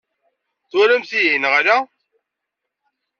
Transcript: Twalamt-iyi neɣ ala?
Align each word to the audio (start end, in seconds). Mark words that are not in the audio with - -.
Twalamt-iyi 0.69 1.35
neɣ 1.37 1.53
ala? 1.59 1.77